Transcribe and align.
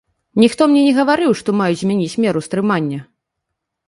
Ніхто 0.43 0.61
мне 0.69 0.81
не 0.85 0.93
гаварыў, 0.99 1.31
што 1.41 1.53
маюць 1.59 1.77
змяніць 1.81 2.19
меру 2.25 2.43
стрымання. 2.47 2.99